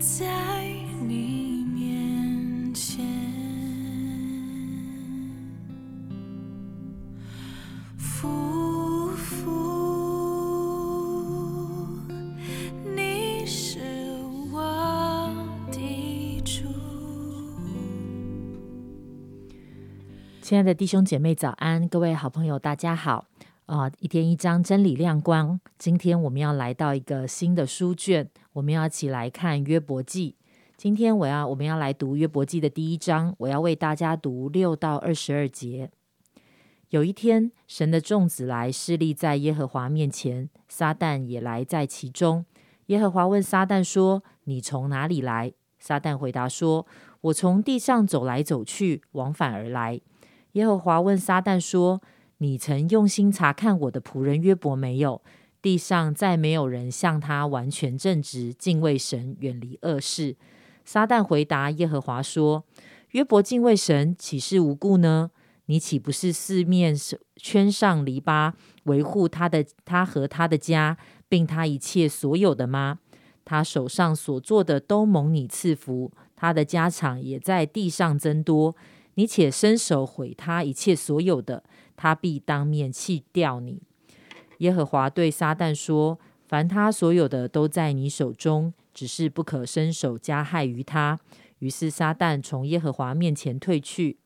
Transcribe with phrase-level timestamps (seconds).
[0.00, 0.64] 在
[1.06, 3.04] 你面前，
[12.96, 13.78] 你是
[14.50, 14.58] 我
[15.70, 16.64] 的主。
[20.40, 21.86] 亲爱的弟兄姐妹，早安！
[21.86, 23.26] 各位好朋友，大家好。
[23.70, 25.60] 啊、一天一张，真理亮光。
[25.78, 30.34] 今天我们要来到一个新的书卷，我们要一起来看约伯记。
[30.76, 35.88] 今天我要我们要来读约伯记的第一章，我要为大家读六到二十二节。
[36.88, 42.44] 有一天，神的众子来侍立在耶和华面前，撒旦也来在其中。
[42.86, 46.84] 耶和华问撒旦说：“你从哪里来？”撒旦回答说
[47.22, 50.00] ：“我从地上走来走去，往返而来。”
[50.54, 52.02] 耶和华问撒旦说
[52.42, 55.20] ：“你曾用心查看我的仆人约伯没有？
[55.60, 60.36] 地上再没有人像他完全正直，敬畏神，远离恶事。”
[60.82, 62.64] 撒旦回答耶和华说
[63.12, 65.30] ：“约伯敬畏神，岂是无故呢？
[65.66, 66.96] 你岂不是四面
[67.36, 68.54] 圈上篱笆，
[68.84, 70.96] 维护他的他和他的家，
[71.28, 72.98] 并他一切所有的吗？
[73.44, 78.74] 他手上所做的都蒙你赐福，他的家产也在地上增多。
[79.20, 81.62] 你且伸手毁他一切所有的，
[81.94, 83.82] 他必当面弃掉你。”
[84.60, 86.18] 耶和华对撒旦说
[86.48, 91.20] ：“凡他所有的都在你手中，只是不可伸手加害于他。”
[91.60, 94.16] 于是撒旦从耶和华面前退去。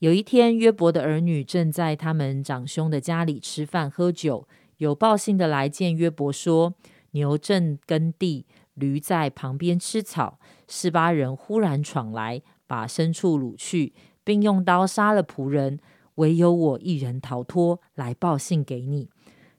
[0.00, 6.74] 有一天，约伯的儿女正在他们长兄的家里吃饭喝酒，有报信的来见约伯说
[7.14, 10.40] ：“牛正耕地，驴在旁边吃草。
[10.66, 15.78] 示巴人忽然闯来，把牲畜掳去，并用刀杀了仆人，
[16.16, 19.08] 唯有我一人逃脱，来报信给你。”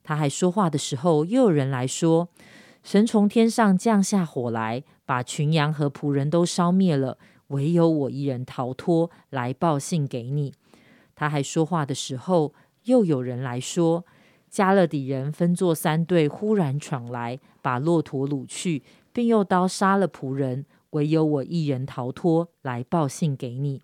[0.03, 2.29] 他还说话的时候，又有人来说
[2.83, 10.53] ：“神从天上降下火来，把群羊和仆人都烧灭了，唯有我一人逃脱，来报信给你。”
[11.15, 12.53] 他还说话的时候，
[12.83, 14.05] 又有人来说
[14.47, 23.81] ：“加勒底人分作三队，忽然闯来，把骆驼掳去，并用刀杀了仆人，唯有我一人逃脱，来报信给你。”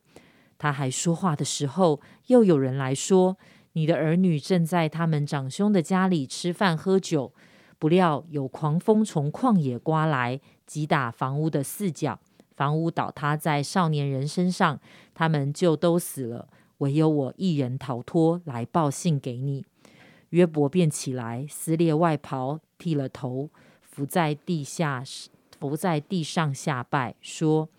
[0.58, 3.38] 他还说话的时候，又有人来说
[3.74, 7.34] ：“你的儿女正在他们长兄的家里吃饭喝酒，
[7.80, 12.20] 不料有狂风从旷野刮来，击打房屋的四角，
[12.56, 14.80] 房屋倒塌在少年人身上，
[15.14, 16.48] 他们就都死了。
[16.78, 19.66] 唯有我一人逃脱，来报信给你。
[20.30, 23.50] 约伯便起来，撕裂外袍，剃了头，
[23.82, 25.04] 伏在地下，
[25.70, 27.70] 伏在地上下拜，说：“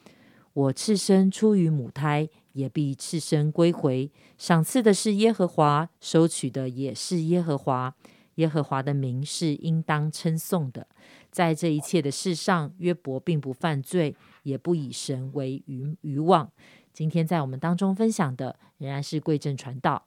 [0.54, 4.10] 我赤身出于母胎。”也必赤身归回。
[4.36, 7.94] 赏赐的是耶和华，收取的也是耶和华。
[8.34, 10.86] 耶和华的名是应当称颂的。
[11.30, 16.50] 在这一切的事上，约伯并不犯罪，也不以神为愚愚妄。
[16.92, 20.04] 今天在我们当中分享的，仍然是贵正传道。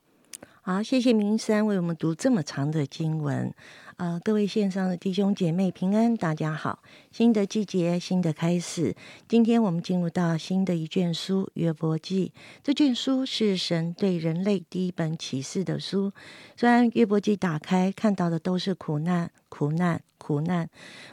[0.68, 3.53] 好，谢谢明山为我们读这么长的经文。
[3.98, 6.81] 呃，各位线上的弟兄姐妹平安，大家好。
[7.12, 8.96] 新的季节，新的开始。
[9.28, 12.34] 今天我们进入到新的一卷书《约伯记》。
[12.64, 16.12] 这卷书是神对人类第一本启示的书。
[16.58, 20.68] 虽然《约伯记》打开看到的都是苦难、苦难、苦难，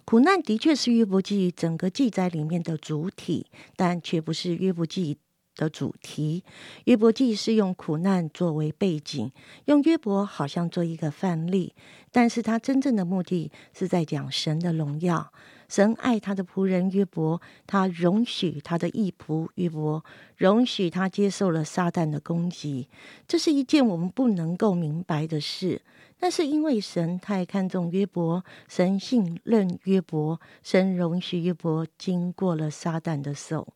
[0.06, 5.14] 苦难的确是《约伯记》整个记载里面的主体，但却不是《约伯记》。
[5.56, 6.42] 的主题，
[6.84, 9.30] 约伯记是用苦难作为背景，
[9.66, 11.74] 用约伯好像做一个范例，
[12.10, 15.32] 但是他真正的目的是在讲神的荣耀。
[15.68, 20.04] 神爱他的仆人约伯，他容许他的义仆约伯，
[20.36, 22.88] 容许他接受了撒旦的攻击。
[23.26, 25.80] 这是一件我们不能够明白的事，
[26.19, 33.72] 但是因为神太看重约伯，神信任约伯，神容许约伯经过了撒旦的手。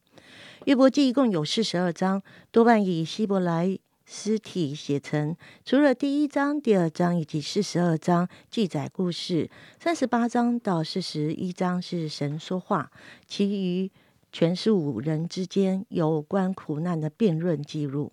[0.64, 5.36] 约伯记一共有四十二章，多半以希伯来诗体写成。
[5.64, 12.90] 除了第一章、第二章以及四十二章记载故事，三十八章到四十一章是神说话，
[13.26, 13.90] 其余
[14.32, 18.12] 全是五人之间有关苦难的辩论记录，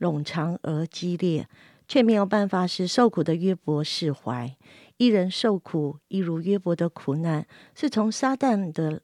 [0.00, 1.48] 冗长而激烈，
[1.86, 4.54] 却没有办法使受苦的约伯释怀。
[4.96, 9.02] 一人受苦，一如约伯的苦难，是从撒旦的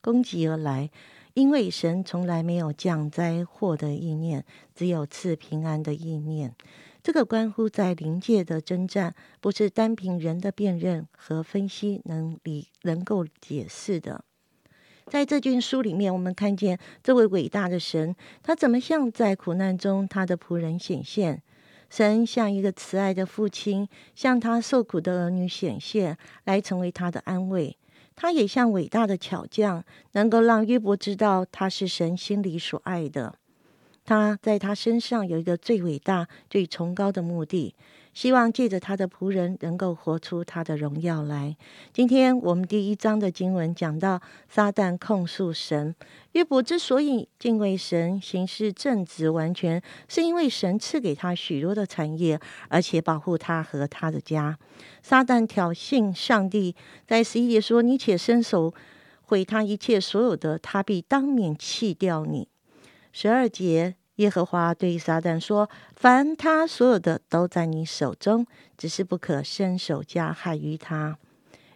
[0.00, 0.90] 攻击而来。
[1.34, 6.54] 因为神从来没有降灾祸的意念，只有赐平安的意念。
[7.02, 14.24] 这个关乎在灵界的征战，不是单凭人的辨认和分析能理能够解释的。
[15.06, 21.42] 在这卷书里面，我们看见这位伟大的神，他怎么向在苦难中他的仆人显现？
[21.90, 27.76] 神像一个慈爱的父亲，向他受苦的儿女显现，来成为他的安慰。
[28.16, 33.38] 他也像伟大的巧匠，能够让约伯知道他是神心里所爱的。
[34.04, 37.74] 他在他身上有一个最伟大、最崇高的目的。
[38.12, 41.56] 希望借着他的仆人能够活出他的荣耀来。
[41.92, 45.92] 今天我们第一章的经文讲到，撒旦控诉神，
[46.30, 54.56] 约伯之所以敬畏神、行事正直、完全，是因为神赐给他许多的产业，而且保护他和他的家。
[55.02, 56.76] 撒旦挑衅上帝，
[57.08, 58.72] 在十一节说：“你且伸手
[59.22, 62.46] 毁他一切所有的，他必当面弃掉你。”
[63.16, 63.94] 十二节。
[64.16, 68.44] 耶和华对撒旦说：“凡他所有的都在你手中，
[68.76, 71.16] 只是不可伸手加害于他。”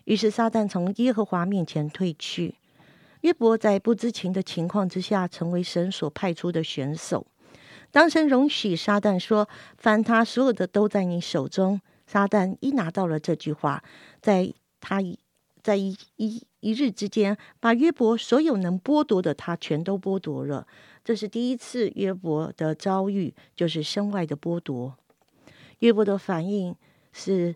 [0.05, 2.57] 于是撒旦从耶和华面前退去。
[3.21, 7.25] 约伯在不知情的情况之下，成为神所派出的选手。
[7.93, 9.49] 当神容许撒旦说
[9.79, 13.85] ：“凡他所有的都在你手中。”撒旦一拿到了这句话，
[14.21, 15.17] 在他一
[15.63, 20.67] 在一一一日之间，把约伯所有能剥夺的，他全都剥夺了。
[21.05, 24.97] 这是第一次约伯的遭遇，就是身外的剥夺。
[25.79, 26.75] 约伯的反应
[27.13, 27.55] 是，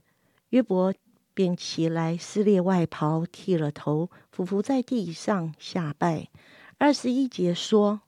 [0.50, 0.94] 约伯
[1.34, 6.28] 便起来撕裂外袍，剃了头，伏伏在地上下拜。
[6.78, 8.02] 二十一节说：“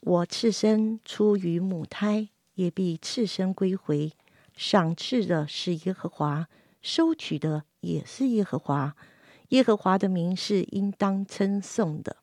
[0.00, 4.12] 我赤身出于母胎，也必赤身归回。
[4.54, 6.48] 赏赐的是耶和华，
[6.82, 8.94] 收取的也是耶和华。
[9.50, 12.16] 耶和华的名是应当称颂的。”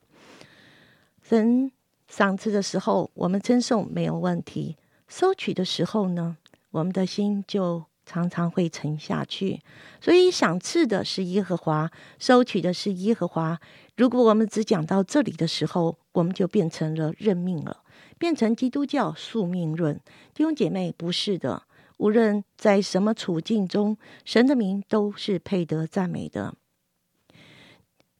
[1.24, 1.72] 神
[2.08, 4.76] 赏赐的时候，我们称颂没有问题；
[5.08, 6.38] 收取的时候呢，
[6.72, 9.60] 我们的心就常常会沉下去。
[10.00, 13.60] 所以，赏赐的是耶和华，收取的是耶和华。
[13.98, 17.84] 如果我们只讲到这里的时候，我们就变成了认命了，
[18.18, 20.00] 变成基督教宿命论。
[20.34, 21.64] 弟兄姐妹，不是的。
[21.98, 26.54] 无论在什么处境中，神的名都是配得赞美的。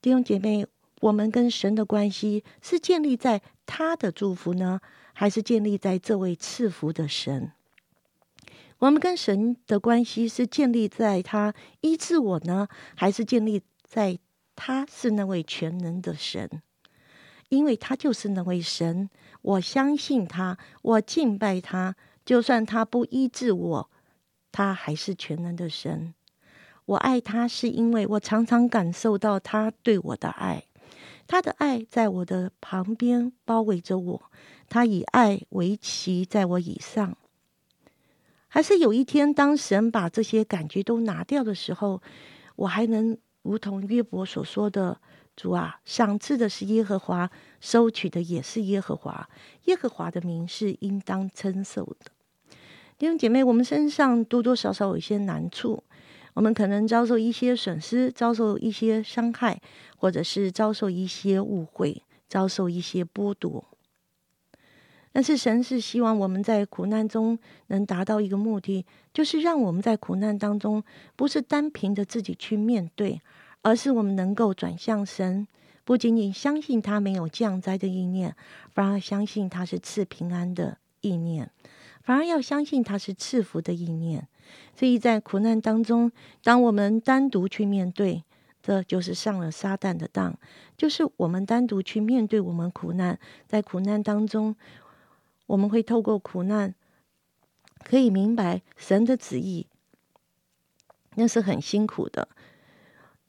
[0.02, 0.66] 弟兄姐妹。
[1.02, 4.80] 我们跟神的关系是建立在他的祝福呢，
[5.14, 7.52] 还是建立在这位赐福的神？
[8.80, 14.18] 我们跟神的关系是建立在他医治我呢，还是建立在
[14.56, 16.64] 他是那位全能的神？
[17.50, 19.08] 因为他就是那位神，
[19.44, 21.96] 我相信他，我敬拜他，
[22.26, 23.90] 就算他不医治我，
[24.52, 26.16] 他还是全能的神。
[26.88, 30.64] 我爱他，是因为我常常感受到他对我的爱。
[31.28, 34.32] 他的爱在我的旁边包围着我，
[34.70, 37.18] 他以爱为旗在我以上。
[38.48, 42.02] 还是有一天，当神把这些感觉都拿掉的时候，
[42.56, 45.02] 我还能如同约伯所说的
[45.36, 47.30] ：“主啊，赏赐的是耶和华，
[47.60, 49.30] 收取的也是耶和华。
[49.66, 52.12] 耶和华的名是应当称颂的。”
[52.98, 55.84] 弟兄姐妹，我们身上多多少少有一些难处。
[56.38, 59.60] 我们可能遭受一些损失，遭受一些伤害，
[59.98, 63.66] 或者是遭受一些误会，遭受一些剥夺。
[65.12, 67.40] 但是神是希望我们在苦难中
[67.70, 70.84] 能达到一个目的，就是让我们在苦难当中
[71.16, 73.20] 不是单凭着自己去面对，
[73.64, 75.48] 而是我们能够转向神，
[75.84, 78.36] 不仅仅相信他没有降灾的意念，
[78.76, 81.50] 反而相信他是赐平安的意念，
[82.04, 84.28] 反而要相信他是赐福的意念。
[84.76, 86.12] 所以在苦难当中，
[86.44, 88.24] 当我们单独去面对，
[88.62, 90.38] 这就是上了撒旦的当，
[90.76, 93.18] 就是我们单独去面对我们苦难。
[93.48, 94.56] 在苦难当中，
[95.46, 96.76] 我们会透过苦难，
[97.84, 99.68] 可以明白神的旨意，
[101.16, 102.28] 那是很辛苦的。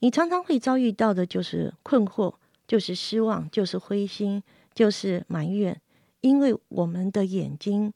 [0.00, 2.34] 你常常会遭遇到的就是困惑，
[2.66, 4.42] 就是失望，就是灰心，
[4.74, 5.80] 就是埋怨，
[6.20, 7.92] 因为我们的眼睛，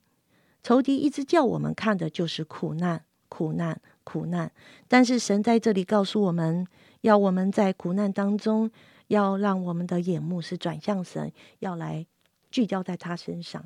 [0.61, 3.05] 仇敌一直叫我们看的就是苦难。
[3.33, 4.51] 苦难，苦难，
[4.87, 6.67] 但是神在这里告诉我们，
[7.01, 8.69] 要我们在苦难当中，
[9.07, 12.05] 要让我们的眼目是转向神，要来
[12.51, 13.65] 聚焦在他身上。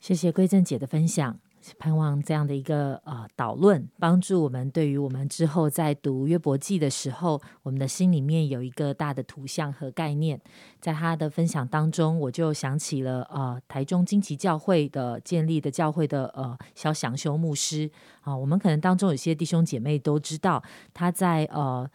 [0.00, 1.38] 谢谢归正姐的分享。
[1.78, 10.40] 盼望这样的一个呃导论，帮助我们对于我们之后在读约伯记的时候，我们的心里面有一个大的图像和概念。
[10.80, 17.90] 在他的分享当中，我就想起了呃台中金旗教会的建立的教会的呃肖祥修牧师
[18.20, 21.90] 啊，我们可能当中有些弟兄姐妹都知道，他在呃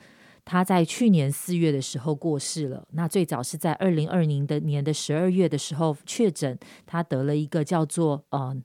[0.46, 2.88] 他在去年四月的时候过世了。
[2.94, 6.58] 那最早是在二零二零的年的十二月的时候确诊，
[6.88, 8.56] 他得了一个叫做呃。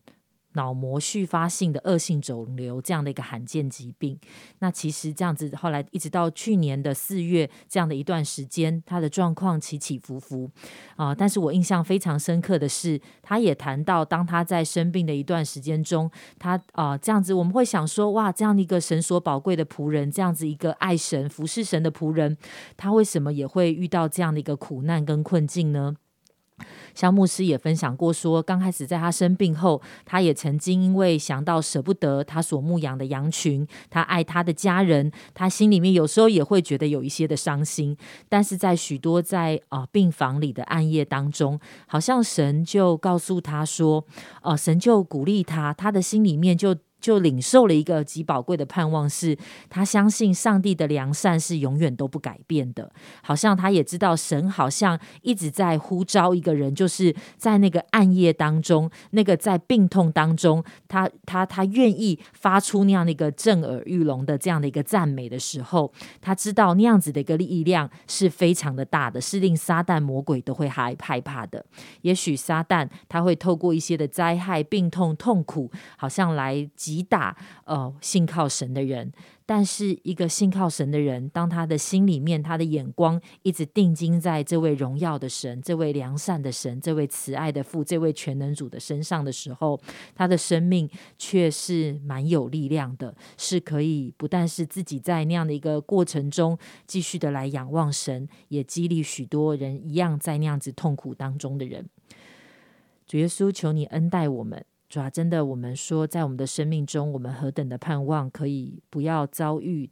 [0.55, 4.19] 脑膜续发性的恶性肿瘤这样的一个罕见疾病。
[4.59, 10.51] 那其实这样子，后来一直到去年的四月这样的一段时间，他的状况起起伏伏
[10.97, 11.15] 啊。
[11.15, 22.37] 但是我印象非常深刻的是，他也谈到，当他在生病的一段时间中，他啊这样子，我们会想说，哇，这样的一个神所宝贵的仆人，这样子一个爱神服侍神的仆人，
[22.77, 25.97] 他为什么也会遇到这样的一个苦难跟困境呢？
[26.95, 37.97] 肖牧师也分享过，说刚开始在他生病后，他也曾经因为想到舍不得他所牧养的羊群，他爱他的家人，他心里面有时候也会觉得有一些的伤心。
[38.29, 44.05] 但是在许多在啊病房里的暗夜当中，好像神就告诉他说，
[44.43, 46.75] 哦，神就鼓励他，他的心里面就。
[47.05, 49.37] 就领受了一个极宝贵的盼望，是
[49.69, 52.91] 他相信上帝的良善是永远都不改变的。
[53.23, 65.93] 好像他也知道神好像一直在呼召一个人，就是在那个暗夜当中，那个在病痛当中，他他他愿意发出那样的一个震耳欲聋的这样的一个赞美的时候，
[66.23, 71.63] 他知道那样子的一个力量是非常的大的，是令撒旦魔鬼都会害害怕的。
[72.01, 76.94] 也许撒旦他会透过一些的灾害、病痛、痛苦，好像来击。
[76.95, 79.13] 击打呃信靠神的人，
[79.45, 89.81] 但是一个信靠神的人，当他的心里面，他的眼光一直定睛在这位荣耀的神、这位良善的神、这位慈爱的父、这位全能主的身上的时候，
[90.15, 101.89] 他的生命却是蛮有力量的，是可以不但是自己在那样的一个过程中继续的来仰望神，也激励许多人一样在那样子痛苦当中的人。
[103.07, 104.65] 主耶稣，求你恩待我们。
[104.95, 109.91] 主啊真的，我们说，在我们的生命中，我们何等的盼望，可以不要遭遇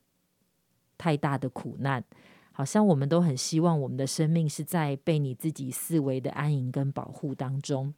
[0.96, 2.04] 太大的苦难。
[2.52, 7.92] 好像我们都很希望我们的生命是在被你自己思维的安营跟保护当中。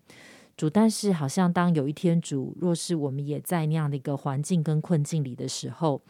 [0.57, 6.01] 主，但是好像当有一天主若是我们也在那样的一个环境跟困境里的时候，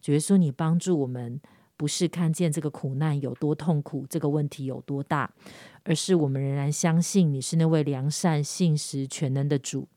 [0.00, 1.40] 主耶稣，你帮助我们，
[1.76, 5.34] 不是看见这个苦难有多痛苦，这个问题有多大，
[5.82, 9.88] 而是我们仍然相信你是那位良善、信实、全能的主。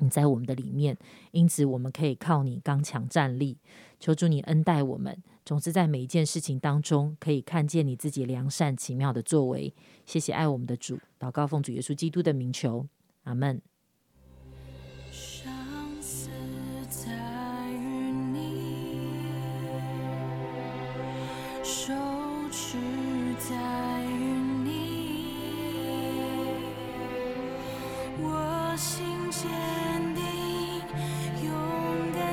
[0.00, 0.96] 你在我们的里面，
[1.32, 3.58] 因此我们可以靠你刚强站立。
[4.00, 9.74] 求主你恩待我们，总是在每一件事情当中可以看见你自己良善奇妙的作为。
[10.06, 12.86] 谢谢爱我们的主，祷告奉主耶稣基督的名求，
[13.24, 13.60] 阿门。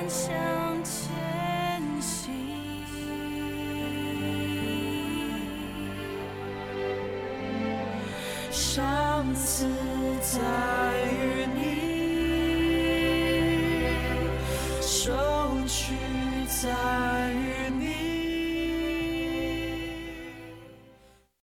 [0.08, 0.34] 向
[0.84, 2.34] 前行。
[8.52, 9.68] 上次
[10.22, 10.40] 在
[11.12, 11.60] 与你
[14.82, 15.12] 收
[15.68, 15.96] 取
[16.48, 16.70] 在